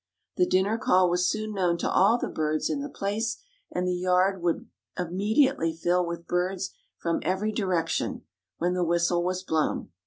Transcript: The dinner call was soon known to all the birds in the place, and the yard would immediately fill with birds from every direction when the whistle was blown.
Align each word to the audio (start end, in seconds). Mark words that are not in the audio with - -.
The 0.37 0.47
dinner 0.47 0.79
call 0.79 1.11
was 1.11 1.29
soon 1.29 1.53
known 1.53 1.77
to 1.77 1.87
all 1.91 2.17
the 2.17 2.27
birds 2.27 2.71
in 2.71 2.79
the 2.81 2.89
place, 2.89 3.37
and 3.71 3.87
the 3.87 3.93
yard 3.93 4.41
would 4.41 4.67
immediately 4.97 5.75
fill 5.75 6.03
with 6.03 6.25
birds 6.25 6.71
from 6.97 7.19
every 7.21 7.51
direction 7.51 8.23
when 8.57 8.73
the 8.73 8.83
whistle 8.83 9.23
was 9.23 9.43
blown. 9.43 9.91